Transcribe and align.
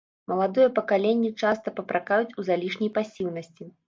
Маладое 0.31 0.63
пакаленне 0.77 1.29
часта 1.43 1.73
папракаюць 1.79 2.35
у 2.39 2.47
залішняй 2.49 2.91
пасіўнасці. 2.97 3.69